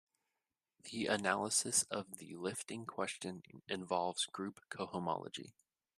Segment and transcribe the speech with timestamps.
[0.85, 5.53] The analysis of the lifting question involves group cohomology.